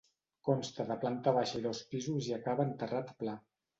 [0.47, 3.37] Consta de planta baixa i dos pisos i acaba en terrat pla.